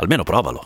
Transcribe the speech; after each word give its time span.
Almeno 0.00 0.22
provalo. 0.22 0.64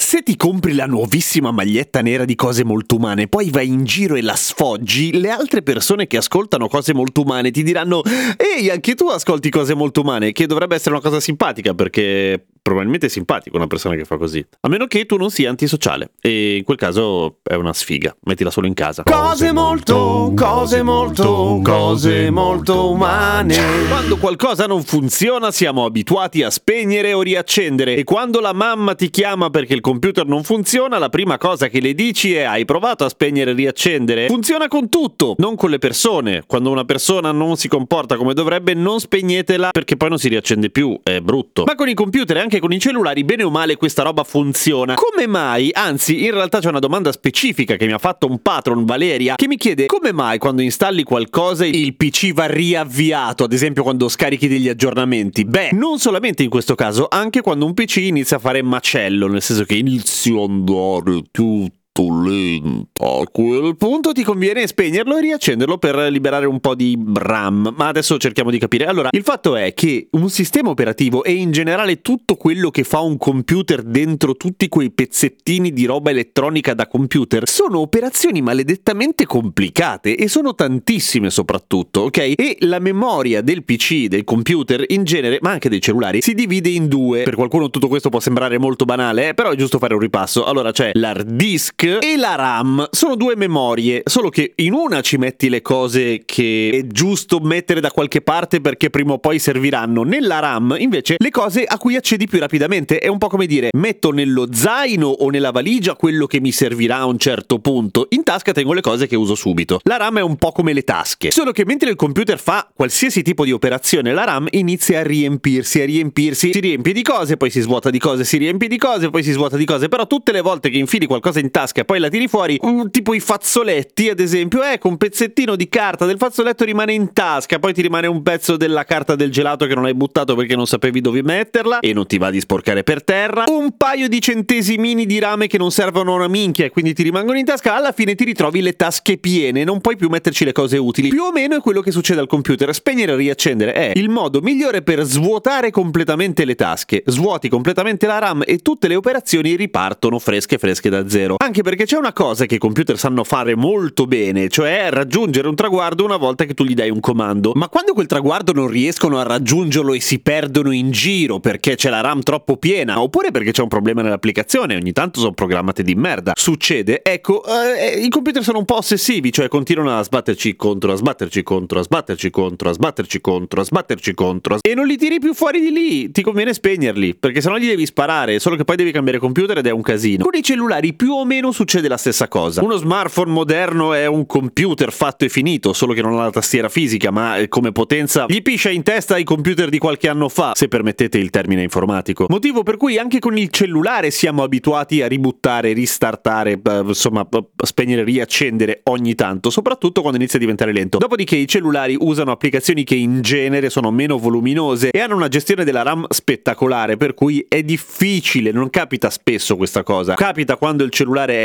Se 0.00 0.22
ti 0.22 0.36
compri 0.36 0.74
la 0.74 0.86
nuovissima 0.86 1.50
maglietta 1.50 2.02
nera 2.02 2.24
di 2.24 2.36
cose 2.36 2.64
molto 2.64 2.96
umane, 2.96 3.26
poi 3.26 3.50
vai 3.50 3.66
in 3.66 3.84
giro 3.84 4.14
e 4.14 4.22
la 4.22 4.36
sfoggi, 4.36 5.18
le 5.18 5.28
altre 5.30 5.62
persone 5.62 6.06
che 6.06 6.16
ascoltano 6.16 6.68
cose 6.68 6.94
molto 6.94 7.22
umane 7.22 7.50
ti 7.50 7.64
diranno 7.64 8.02
Ehi, 8.36 8.70
anche 8.70 8.94
tu 8.94 9.08
ascolti 9.08 9.50
cose 9.50 9.74
molto 9.74 10.02
umane, 10.02 10.30
che 10.30 10.46
dovrebbe 10.46 10.76
essere 10.76 10.92
una 10.92 11.02
cosa 11.02 11.18
simpatica, 11.18 11.74
perché 11.74 12.46
probabilmente 12.60 13.06
è 13.06 13.08
simpatico 13.08 13.56
una 13.56 13.66
persona 13.66 13.94
che 13.94 14.04
fa 14.04 14.16
così. 14.16 14.44
A 14.60 14.68
meno 14.68 14.86
che 14.86 15.06
tu 15.06 15.16
non 15.16 15.30
sia 15.30 15.50
antisociale, 15.50 16.12
e 16.20 16.56
in 16.56 16.64
quel 16.64 16.76
caso 16.76 17.38
è 17.42 17.54
una 17.54 17.72
sfiga, 17.72 18.16
mettila 18.22 18.50
solo 18.50 18.66
in 18.66 18.74
casa. 18.74 19.02
Cose 19.02 19.52
molto, 19.52 20.32
cose 20.34 20.82
molto, 20.82 21.60
cose 21.62 22.30
molto 22.30 22.90
umane. 22.90 23.56
Quando 23.88 24.16
qualcosa 24.16 24.66
non 24.66 24.82
funziona 24.82 25.50
siamo 25.50 25.84
abituati 25.84 26.42
a 26.42 26.50
spegnere 26.50 27.12
o 27.12 27.22
riaccendere 27.22 27.96
e 27.96 28.04
quando 28.04 28.40
la 28.40 28.52
mamma 28.52 28.94
ti 28.94 29.10
chiama 29.10 29.50
perché 29.50 29.74
il 29.74 29.80
computer 29.80 30.26
non 30.26 30.42
funziona 30.42 30.98
la 30.98 31.08
prima 31.08 31.38
cosa 31.38 31.68
che 31.68 31.80
le 31.80 31.94
dici 31.94 32.34
è 32.34 32.42
hai 32.42 32.64
provato 32.64 33.04
a 33.04 33.08
spegnere 33.08 33.50
e 33.50 33.54
riaccendere? 33.54 34.26
Funziona 34.26 34.68
con 34.68 34.88
tutto, 34.88 35.34
non 35.38 35.56
con 35.56 35.70
le 35.70 35.78
persone. 35.78 36.44
Quando 36.46 36.70
una 36.70 36.84
persona 36.84 37.32
non 37.32 37.56
si 37.56 37.68
comporta 37.68 38.16
come 38.16 38.34
dovrebbe 38.34 38.74
non 38.74 39.00
spegnetela 39.00 39.70
perché 39.70 39.96
poi 39.96 40.08
non 40.08 40.18
si 40.18 40.28
riaccende 40.28 40.70
più, 40.70 40.98
è 41.02 41.20
brutto. 41.20 41.64
Ma 41.64 41.74
con 41.74 41.88
i 41.88 41.94
computer 41.94 42.36
e 42.36 42.40
anche 42.40 42.47
con 42.58 42.72
i 42.72 42.80
cellulari 42.80 43.22
bene 43.22 43.42
o 43.42 43.50
male 43.50 43.76
questa 43.76 44.02
roba 44.02 44.24
funziona. 44.24 44.94
Come 44.94 45.26
mai? 45.26 45.68
Anzi, 45.72 46.24
in 46.24 46.30
realtà 46.30 46.60
c'è 46.60 46.68
una 46.68 46.78
domanda 46.78 47.12
specifica 47.12 47.76
che 47.76 47.84
mi 47.84 47.92
ha 47.92 47.98
fatto 47.98 48.26
un 48.26 48.40
patron 48.40 48.86
Valeria 48.86 49.34
che 49.34 49.46
mi 49.46 49.58
chiede 49.58 49.84
come 49.84 50.12
mai 50.12 50.38
quando 50.38 50.62
installi 50.62 51.02
qualcosa 51.02 51.66
il 51.66 51.94
PC 51.94 52.32
va 52.32 52.46
riavviato, 52.46 53.44
ad 53.44 53.52
esempio 53.52 53.82
quando 53.82 54.08
scarichi 54.08 54.48
degli 54.48 54.68
aggiornamenti? 54.68 55.44
Beh, 55.44 55.70
non 55.72 55.98
solamente 55.98 56.42
in 56.42 56.48
questo 56.48 56.74
caso, 56.74 57.06
anche 57.10 57.42
quando 57.42 57.66
un 57.66 57.74
PC 57.74 57.96
inizia 57.96 58.38
a 58.38 58.40
fare 58.40 58.62
macello, 58.62 59.28
nel 59.28 59.42
senso 59.42 59.64
che 59.64 59.74
inizia 59.74 60.40
a 60.40 60.44
andare 60.44 61.22
tutto 61.30 61.77
lento. 62.06 63.20
A 63.20 63.26
quel 63.26 63.76
punto 63.76 64.12
ti 64.12 64.22
conviene 64.22 64.66
spegnerlo 64.66 65.16
e 65.16 65.20
riaccenderlo 65.20 65.78
per 65.78 65.96
liberare 66.10 66.46
un 66.46 66.60
po' 66.60 66.74
di 66.74 66.98
RAM. 67.14 67.74
Ma 67.76 67.88
adesso 67.88 68.16
cerchiamo 68.18 68.50
di 68.50 68.58
capire. 68.58 68.86
Allora, 68.86 69.08
il 69.12 69.22
fatto 69.22 69.56
è 69.56 69.74
che 69.74 70.08
un 70.12 70.30
sistema 70.30 70.70
operativo 70.70 71.24
e 71.24 71.32
in 71.32 71.50
generale 71.50 72.00
tutto 72.00 72.36
quello 72.36 72.70
che 72.70 72.84
fa 72.84 73.00
un 73.00 73.16
computer 73.16 73.82
dentro 73.82 74.36
tutti 74.36 74.68
quei 74.68 74.90
pezzettini 74.90 75.72
di 75.72 75.84
roba 75.84 76.10
elettronica 76.10 76.74
da 76.74 76.86
computer 76.86 77.48
sono 77.48 77.80
operazioni 77.80 78.42
maledettamente 78.42 79.26
complicate 79.26 80.16
e 80.16 80.28
sono 80.28 80.54
tantissime 80.54 81.30
soprattutto, 81.30 82.02
ok? 82.02 82.18
E 82.36 82.56
la 82.60 82.78
memoria 82.78 83.40
del 83.40 83.64
PC, 83.64 84.06
del 84.06 84.24
computer 84.24 84.84
in 84.88 85.04
genere, 85.04 85.38
ma 85.40 85.50
anche 85.50 85.68
dei 85.68 85.80
cellulari, 85.80 86.20
si 86.20 86.34
divide 86.34 86.68
in 86.68 86.88
due. 86.88 87.22
Per 87.22 87.34
qualcuno 87.34 87.70
tutto 87.70 87.88
questo 87.88 88.08
può 88.08 88.20
sembrare 88.20 88.58
molto 88.58 88.84
banale, 88.84 89.28
eh, 89.28 89.34
però 89.34 89.50
è 89.50 89.56
giusto 89.56 89.78
fare 89.78 89.94
un 89.94 90.00
ripasso. 90.00 90.44
Allora 90.44 90.72
c'è 90.72 90.90
l'hard 90.94 91.30
disk 91.30 91.86
e 91.98 92.16
la 92.16 92.34
RAM. 92.34 92.88
Sono 92.90 93.16
due 93.16 93.36
memorie, 93.36 94.02
solo 94.04 94.28
che 94.28 94.52
in 94.56 94.72
una 94.72 95.00
ci 95.00 95.16
metti 95.16 95.48
le 95.48 95.62
cose 95.62 96.22
che 96.24 96.70
è 96.72 96.86
giusto 96.86 97.40
mettere 97.40 97.80
da 97.80 97.90
qualche 97.90 98.20
parte 98.20 98.60
perché 98.60 98.90
prima 98.90 99.14
o 99.14 99.18
poi 99.18 99.38
serviranno. 99.38 100.02
Nella 100.02 100.38
RAM, 100.38 100.76
invece, 100.78 101.16
le 101.18 101.30
cose 101.30 101.64
a 101.64 101.78
cui 101.78 101.96
accedi 101.96 102.26
più 102.26 102.38
rapidamente. 102.38 102.98
È 102.98 103.08
un 103.08 103.18
po' 103.18 103.28
come 103.28 103.46
dire, 103.46 103.70
metto 103.76 104.10
nello 104.10 104.48
zaino 104.52 105.08
o 105.08 105.30
nella 105.30 105.50
valigia 105.50 105.94
quello 105.94 106.26
che 106.26 106.40
mi 106.40 106.52
servirà 106.52 106.98
a 106.98 107.06
un 107.06 107.18
certo 107.18 107.58
punto. 107.58 108.06
In 108.10 108.22
tasca 108.22 108.52
tengo 108.52 108.72
le 108.72 108.80
cose 108.80 109.06
che 109.06 109.16
uso 109.16 109.34
subito. 109.34 109.80
La 109.84 109.96
RAM 109.96 110.18
è 110.18 110.22
un 110.22 110.36
po' 110.36 110.52
come 110.52 110.72
le 110.72 110.82
tasche. 110.82 111.30
Solo 111.30 111.52
che 111.52 111.64
mentre 111.64 111.90
il 111.90 111.96
computer 111.96 112.38
fa 112.38 112.68
qualsiasi 112.74 113.22
tipo 113.22 113.44
di 113.44 113.52
operazione, 113.52 114.12
la 114.12 114.24
RAM 114.24 114.46
inizia 114.50 115.00
a 115.00 115.02
riempirsi, 115.02 115.80
a 115.80 115.84
riempirsi. 115.84 116.52
Si 116.52 116.60
riempie 116.60 116.92
di 116.92 117.02
cose, 117.02 117.36
poi 117.36 117.50
si 117.50 117.60
svuota 117.60 117.90
di 117.90 117.98
cose, 117.98 118.24
si 118.24 118.36
riempie 118.36 118.68
di 118.68 118.78
cose, 118.78 119.10
poi 119.10 119.22
si 119.22 119.32
svuota 119.32 119.56
di 119.56 119.64
cose. 119.64 119.88
Però 119.88 120.06
tutte 120.06 120.32
le 120.32 120.40
volte 120.40 120.70
che 120.70 120.78
infili 120.78 121.06
qualcosa 121.06 121.40
in 121.40 121.50
tasca 121.50 121.67
e 121.76 121.84
poi 121.84 121.98
la 121.98 122.08
tiri 122.08 122.28
fuori, 122.28 122.58
tipo 122.90 123.14
i 123.14 123.20
fazzoletti, 123.20 124.08
ad 124.08 124.20
esempio, 124.20 124.62
ecco, 124.62 124.88
un 124.88 124.96
pezzettino 124.96 125.56
di 125.56 125.68
carta 125.68 126.06
del 126.06 126.16
fazzoletto 126.16 126.64
rimane 126.64 126.92
in 126.92 127.12
tasca, 127.12 127.58
poi 127.58 127.72
ti 127.72 127.82
rimane 127.82 128.06
un 128.06 128.22
pezzo 128.22 128.56
della 128.56 128.84
carta 128.84 129.14
del 129.14 129.30
gelato 129.30 129.66
che 129.66 129.74
non 129.74 129.84
hai 129.84 129.94
buttato 129.94 130.34
perché 130.34 130.56
non 130.56 130.66
sapevi 130.66 131.00
dove 131.00 131.22
metterla 131.22 131.80
e 131.80 131.92
non 131.92 132.06
ti 132.06 132.18
va 132.18 132.30
di 132.30 132.40
sporcare 132.40 132.82
per 132.82 133.04
terra, 133.04 133.44
un 133.48 133.76
paio 133.76 134.08
di 134.08 134.20
centesimini 134.20 135.06
di 135.06 135.18
rame 135.18 135.46
che 135.46 135.58
non 135.58 135.70
servono 135.70 136.12
a 136.12 136.16
una 136.16 136.28
minchia 136.28 136.64
e 136.64 136.70
quindi 136.70 136.94
ti 136.94 137.02
rimangono 137.02 137.38
in 137.38 137.44
tasca, 137.44 137.74
alla 137.74 137.92
fine 137.92 138.14
ti 138.14 138.24
ritrovi 138.24 138.60
le 138.60 138.74
tasche 138.74 139.18
piene, 139.18 139.64
non 139.64 139.80
puoi 139.80 139.96
più 139.96 140.08
metterci 140.08 140.44
le 140.44 140.52
cose 140.52 140.76
utili. 140.76 141.08
Più 141.08 141.22
o 141.22 141.32
meno 141.32 141.56
è 141.56 141.60
quello 141.60 141.80
che 141.80 141.90
succede 141.90 142.20
al 142.20 142.26
computer, 142.26 142.72
spegnere 142.74 143.12
e 143.12 143.16
riaccendere 143.16 143.72
è 143.72 143.92
il 143.94 144.08
modo 144.08 144.40
migliore 144.40 144.82
per 144.82 145.02
svuotare 145.02 145.70
completamente 145.70 146.44
le 146.44 146.54
tasche, 146.54 147.02
svuoti 147.06 147.48
completamente 147.48 148.06
la 148.06 148.18
RAM 148.18 148.42
e 148.44 148.58
tutte 148.58 148.88
le 148.88 148.96
operazioni 148.96 149.54
ripartono 149.54 150.18
fresche 150.18 150.58
fresche 150.58 150.88
da 150.88 151.08
zero. 151.08 151.36
Anche 151.38 151.57
perché 151.62 151.84
c'è 151.84 151.96
una 151.96 152.12
cosa 152.12 152.46
che 152.46 152.56
i 152.56 152.58
computer 152.58 152.98
sanno 152.98 153.24
fare 153.24 153.54
molto 153.54 154.06
bene, 154.06 154.48
cioè 154.48 154.88
raggiungere 154.90 155.48
un 155.48 155.54
traguardo 155.54 156.04
una 156.04 156.16
volta 156.16 156.44
che 156.44 156.54
tu 156.54 156.64
gli 156.64 156.74
dai 156.74 156.90
un 156.90 157.00
comando. 157.00 157.52
Ma 157.54 157.68
quando 157.68 157.92
quel 157.92 158.06
traguardo 158.06 158.52
non 158.52 158.68
riescono 158.68 159.18
a 159.18 159.22
raggiungerlo 159.22 159.94
e 159.94 160.00
si 160.00 160.20
perdono 160.20 160.72
in 160.72 160.90
giro 160.90 161.40
perché 161.40 161.76
c'è 161.76 161.90
la 161.90 162.00
RAM 162.00 162.22
troppo 162.22 162.56
piena, 162.56 163.00
oppure 163.00 163.30
perché 163.30 163.52
c'è 163.52 163.62
un 163.62 163.68
problema 163.68 164.02
nell'applicazione, 164.02 164.76
ogni 164.76 164.92
tanto 164.92 165.20
sono 165.20 165.32
programmate 165.32 165.82
di 165.82 165.94
merda. 165.94 166.32
Succede, 166.34 167.02
ecco, 167.02 167.42
eh, 167.44 168.00
i 168.00 168.08
computer 168.08 168.42
sono 168.42 168.58
un 168.58 168.64
po' 168.64 168.76
ossessivi, 168.76 169.32
cioè 169.32 169.48
continuano 169.48 169.98
a 169.98 170.02
sbatterci 170.02 170.56
contro, 170.56 170.92
a 170.92 170.96
sbatterci 170.96 171.42
contro, 171.42 171.78
a 171.78 171.82
sbatterci 171.82 172.30
contro, 172.30 172.70
a 172.70 172.72
sbatterci 172.72 173.20
contro, 173.20 173.60
a 173.60 173.64
sbatterci 173.64 174.14
contro, 174.14 174.58
e 174.60 174.74
non 174.74 174.86
li 174.86 174.96
tiri 174.96 175.18
più 175.18 175.34
fuori 175.34 175.60
di 175.60 175.70
lì. 175.70 176.10
Ti 176.10 176.22
conviene 176.22 176.52
spegnerli, 176.52 177.14
perché 177.14 177.40
sennò 177.40 177.56
gli 177.56 177.66
devi 177.66 177.86
sparare, 177.86 178.38
solo 178.38 178.56
che 178.56 178.64
poi 178.64 178.76
devi 178.76 178.92
cambiare 178.92 179.18
computer 179.18 179.58
ed 179.58 179.66
è 179.66 179.70
un 179.70 179.82
casino. 179.82 180.24
Con 180.24 180.34
i 180.34 180.42
cellulari 180.42 180.94
più 180.94 181.12
o 181.12 181.24
meno 181.24 181.47
succede 181.52 181.88
la 181.88 181.96
stessa 181.96 182.28
cosa. 182.28 182.62
Uno 182.62 182.76
smartphone 182.76 183.30
moderno 183.30 183.92
è 183.92 184.06
un 184.06 184.26
computer 184.26 184.92
fatto 184.92 185.24
e 185.24 185.28
finito, 185.28 185.72
solo 185.72 185.92
che 185.92 186.02
non 186.02 186.18
ha 186.18 186.24
la 186.24 186.30
tastiera 186.30 186.68
fisica, 186.68 187.10
ma 187.10 187.36
eh, 187.36 187.48
come 187.48 187.72
potenza 187.72 188.26
gli 188.28 188.42
piscia 188.42 188.70
in 188.70 188.82
testa 188.82 189.14
ai 189.14 189.24
computer 189.24 189.68
di 189.68 189.78
qualche 189.78 190.08
anno 190.08 190.28
fa, 190.28 190.52
se 190.54 190.68
permettete 190.68 191.18
il 191.18 191.30
termine 191.30 191.62
informatico. 191.62 192.26
Motivo 192.28 192.62
per 192.62 192.76
cui 192.76 192.98
anche 192.98 193.18
con 193.18 193.36
il 193.36 193.50
cellulare 193.50 194.10
siamo 194.10 194.42
abituati 194.42 195.02
a 195.02 195.06
ributtare, 195.06 195.72
ristartare, 195.72 196.60
eh, 196.62 196.82
insomma, 196.86 197.26
spegnere, 197.64 198.04
riaccendere 198.04 198.80
ogni 198.84 199.14
tanto, 199.14 199.50
soprattutto 199.50 200.00
quando 200.00 200.18
inizia 200.18 200.38
a 200.38 200.40
diventare 200.40 200.72
lento. 200.72 200.98
Dopodiché 200.98 201.36
i 201.36 201.46
cellulari 201.46 201.96
usano 201.98 202.30
applicazioni 202.30 202.84
che 202.84 202.94
in 202.94 203.20
genere 203.22 203.70
sono 203.70 203.90
meno 203.90 204.18
voluminose 204.18 204.90
e 204.90 205.00
hanno 205.00 205.16
una 205.16 205.28
gestione 205.28 205.64
della 205.64 205.82
RAM 205.82 206.06
spettacolare, 206.08 206.96
per 206.96 207.14
cui 207.14 207.44
è 207.48 207.62
difficile, 207.62 208.52
non 208.52 208.70
capita 208.70 209.10
spesso 209.10 209.56
questa 209.56 209.82
cosa. 209.82 210.14
Capita 210.14 210.56
quando 210.56 210.84
il 210.84 210.90
cellulare 210.90 211.37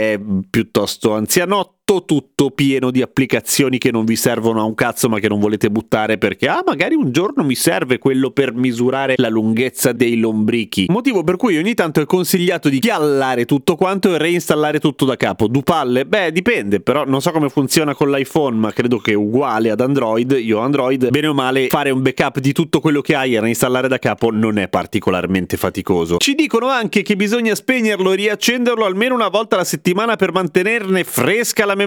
piuttosto 0.50 1.14
anzianotto 1.14 1.83
tutto 2.06 2.50
pieno 2.52 2.92
di 2.92 3.02
applicazioni 3.02 3.78
che 3.78 3.92
non 3.92 4.06
vi 4.06 4.16
servono 4.16 4.62
a 4.62 4.64
un 4.64 4.74
cazzo 4.74 5.10
ma 5.10 5.20
che 5.20 5.28
non 5.28 5.40
volete 5.40 5.70
buttare 5.70 6.18
perché 6.18 6.48
ah 6.48 6.64
magari 6.66 6.96
un 6.96 7.12
giorno 7.12 7.44
mi 7.44 7.56
serve 7.56 7.98
quello 8.00 8.32
per 8.32 8.54
misurare 8.54 9.16
la 9.18 9.30
lunghezza 9.30 9.92
dei 9.92 10.18
lombrichi. 10.18 10.86
Motivo 10.90 11.24
per 11.24 11.36
cui 11.36 11.58
ogni 11.58 11.74
tanto 11.74 12.02
è 12.02 12.06
consigliato 12.06 12.70
di 12.70 12.80
chiallare 12.80 13.46
tutto 13.46 13.76
quanto 13.76 14.14
e 14.14 14.18
reinstallare 14.18 14.80
tutto 14.80 15.06
da 15.06 15.16
capo. 15.18 15.48
Du 15.48 15.62
palle 15.62 16.06
beh 16.06 16.32
dipende 16.32 16.80
però 16.80 17.06
non 17.06 17.22
so 17.22 17.32
come 17.32 17.50
funziona 17.50 17.94
con 17.94 18.10
l'iPhone 18.10 18.58
ma 18.58 18.72
credo 18.72 18.98
che 18.98 19.14
uguale 19.14 19.70
ad 19.70 19.82
Android 19.82 20.38
io 20.40 20.60
Android 20.60 21.10
bene 21.10 21.28
o 21.28 21.34
male 21.34 21.68
fare 21.68 21.92
un 21.92 22.02
backup 22.02 22.40
di 22.40 22.54
tutto 22.54 22.80
quello 22.80 23.02
che 23.02 23.16
hai 23.16 23.36
e 23.36 23.40
reinstallare 23.40 23.88
da 23.88 24.00
capo 24.00 24.32
non 24.32 24.58
è 24.58 24.68
particolarmente 24.68 25.58
faticoso. 25.58 26.18
Ci 26.18 26.34
dicono 26.34 26.68
anche 26.68 27.02
che 27.02 27.16
bisogna 27.16 27.54
spegnerlo 27.54 28.14
e 28.14 28.16
riaccenderlo 28.16 28.86
almeno 28.86 29.14
una 29.16 29.28
volta 29.28 29.56
alla 29.56 29.66
settimana 29.66 30.16
per 30.16 30.32
mantenerne 30.32 31.04
fresca 31.04 31.66
la 31.66 31.76
memoria. 31.76 31.82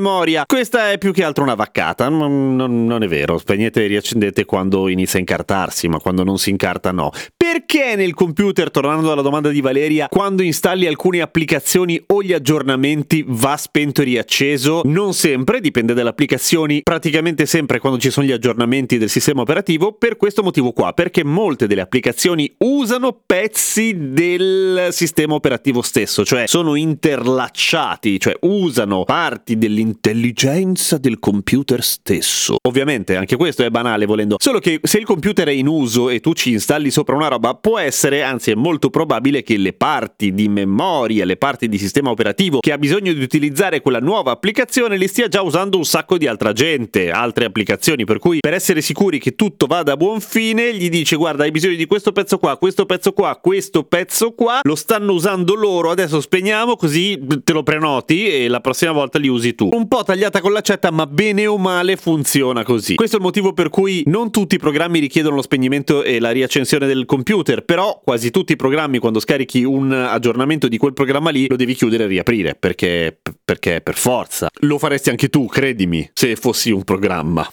Questa 0.47 0.91
è 0.91 0.99
più 0.99 1.13
che 1.13 1.25
altro 1.25 1.43
una 1.43 1.55
vaccata, 1.55 2.09
non, 2.09 2.57
non, 2.57 2.87
non 2.87 3.03
è 3.03 3.09
vero, 3.09 3.39
spegnete 3.39 3.85
e 3.85 3.87
riaccendete 3.87 4.45
quando 4.45 4.89
inizia 4.89 5.19
a 5.19 5.21
incartarsi, 5.21 5.89
ma 5.89 5.99
quando 5.99 6.25
non 6.25 6.39
si 6.39 6.51
incarta 6.51 6.93
no. 6.93 7.11
Perché 7.37 7.95
nel 7.97 8.15
computer, 8.15 8.71
tornando 8.71 9.13
alla 9.13 9.23
domanda 9.23 9.49
di 9.51 9.61
Valeria, 9.61 10.09
quando 10.09 10.43
installi 10.43 10.87
alcune 10.87 11.21
applicazioni 11.21 12.03
o 12.07 12.23
gli 12.23 12.33
aggiornamenti 12.33 13.25
va 13.27 13.57
spento 13.57 14.03
e 14.03 14.05
riacceso? 14.05 14.83
Non 14.85 15.15
sempre, 15.15 15.61
dipende 15.61 15.95
dalle 15.95 16.11
applicazioni, 16.11 16.83
praticamente 16.83 17.47
sempre 17.47 17.79
quando 17.79 17.99
ci 17.99 18.11
sono 18.11 18.27
gli 18.27 18.33
aggiornamenti 18.33 18.99
del 18.99 19.09
sistema 19.09 19.43
operativo, 19.43 19.93
per 19.93 20.17
questo 20.17 20.43
motivo 20.43 20.73
qua, 20.73 20.93
perché 20.93 21.25
molte 21.25 21.67
delle 21.67 21.81
applicazioni 21.81 22.53
usano 22.59 23.21
pezzi 23.25 23.95
del 24.13 24.89
sistema 24.91 25.35
operativo 25.35 25.83
stesso, 25.83 26.25
cioè 26.25 26.47
sono 26.47 26.75
interlacciati, 26.75 28.19
cioè 28.21 28.37
usano 28.41 29.05
parti 29.05 29.59
dell'intelligenza 29.77 30.97
del 30.97 31.19
computer 31.19 31.83
stesso. 31.83 32.57
Ovviamente 32.67 33.17
anche 33.17 33.37
questo 33.37 33.63
è 33.63 33.69
banale 33.69 34.07
volendo, 34.07 34.37
solo 34.39 34.59
che 34.59 34.81
se 34.83 34.99
il 34.99 35.05
computer 35.05 35.49
è 35.49 35.53
in 35.53 35.67
uso 35.67 36.09
e 36.09 36.21
tu 36.21 36.33
ci 36.33 36.53
installi 36.53 36.91
sopra 36.91 37.15
una 37.15 37.29
roba, 37.29 37.55
può 37.55 37.79
essere, 37.79 38.23
anzi 38.23 38.53
è 38.53 38.55
molto 38.55 38.89
probabile 38.89 39.43
che 39.43 39.59
le 39.59 39.75
parti 39.75 40.33
di 40.33 40.49
memoria, 40.49 41.27
le 41.27 41.37
parti 41.37 41.69
di 41.69 41.77
sistema 41.77 42.11
operativo 42.11 42.61
che 42.61 42.73
ha 42.73 42.79
bisogno 42.79 43.13
di 43.13 43.23
utilizzare 43.23 43.83
quella 43.83 43.99
nuova 43.99 44.31
applicazione 44.31 44.97
li 44.97 45.09
stia 45.09 45.29
già 45.29 45.43
usando 45.43 45.77
un 45.77 45.85
sacco 45.85 46.17
di 46.17 46.27
altra 46.27 46.53
gente, 46.53 47.11
altre 47.11 47.45
applicazioni, 47.45 48.05
per 48.05 48.19
cui 48.19 48.39
per 48.41 48.55
essere 48.55 48.81
sicuri 48.81 49.19
che 49.19 49.35
tutto 49.35 49.67
vada 49.67 49.93
a 49.93 49.97
buon 49.97 50.21
fine 50.21 50.75
gli 50.75 50.89
dice 50.89 51.17
guarda 51.17 51.45
hai 51.45 51.51
bisogno 51.51 51.77
di 51.77 51.87
questo 51.87 52.13
pezzo 52.13 52.39
qua, 52.39 52.57
questo 52.57 52.87
pezzo 52.87 53.13
qua, 53.13 53.39
questo 53.43 53.83
pezzo 53.85 54.33
qua, 54.33 54.61
lo 54.63 54.75
stanno 54.75 55.13
usando 55.13 55.55
loro, 55.55 55.91
adesso 55.91 56.21
spegniamo 56.21 56.77
così 56.77 57.21
te 57.45 57.53
lo 57.53 57.63
prenoti 57.63 58.29
e 58.29 58.49
la 58.49 58.61
prossima 58.61 58.93
volta 58.93 59.19
li 59.19 59.29
usi 59.29 59.55
tu. 59.69 59.77
Un 59.77 59.89
po' 59.89 60.03
tagliata 60.03 60.41
con 60.41 60.53
l'accetta 60.53 60.91
ma 60.91 61.07
bene 61.07 61.47
o 61.47 61.59
male 61.59 61.97
funziona 61.97 62.63
così. 62.63 62.95
Questo 62.95 63.17
è 63.17 63.19
il 63.19 63.25
motivo 63.25 63.53
per 63.53 63.69
cui 63.69 64.03
non 64.07 64.31
tutti 64.31 64.57
i 64.57 64.59
programmi 64.59 64.99
richiedono 64.99 65.37
lo 65.37 65.43
spegnimento 65.43 66.03
e 66.03 66.21
la 66.21 66.31
riaccensione 66.31 66.87
del 66.87 67.05
computer, 67.05 67.65
però 67.65 68.01
quasi 68.03 68.31
tutti 68.31 68.53
i 68.53 68.57
programmi 68.57 68.99
quando 68.99 69.21
scarichi 69.21 69.65
un 69.65 69.93
aggiornamento 69.93 70.69
di 70.69 70.79
quel 70.79 70.93
programma 70.93 71.31
lì 71.31 71.49
lo 71.49 71.57
devi 71.57 71.75
chiudere 71.75 72.05
e 72.05 72.07
riaprire 72.07 72.55
perché, 72.55 73.19
perché 73.45 73.81
per 73.81 73.97
forza. 73.97 74.49
Lo 74.61 74.79
faresti 74.79 75.11
anche 75.11 75.29
tu, 75.29 75.47
credimi, 75.47 76.09
se 76.13 76.37
fossi 76.37 76.71
un 76.71 76.85
programma. 76.85 77.49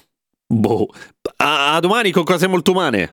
Boh. 0.45 0.87
A, 1.37 1.75
a 1.75 1.79
domani 1.79 2.11
con 2.11 2.23
cose 2.23 2.47
molto 2.47 2.71
umane. 2.71 3.11